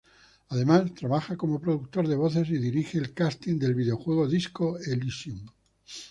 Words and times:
Además, 0.49 0.95
trabaja 0.95 1.37
como 1.37 1.61
productor 1.61 2.07
de 2.07 2.15
voces 2.15 2.49
y 2.49 2.57
dirige 2.57 2.97
el 2.97 3.13
"casting" 3.13 3.59
del 3.59 3.75
videojuego 3.75 4.27
"Disco 4.27 4.79
Elysium". 4.79 5.45